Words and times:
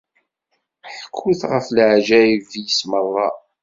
Ḥkut 1.01 1.41
ɣef 1.51 1.65
leɛǧayeb-is 1.75 2.79
merra! 2.91 3.27